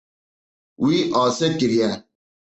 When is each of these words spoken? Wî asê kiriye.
Wî 0.83 0.97
asê 1.23 1.47
kiriye. 1.59 1.91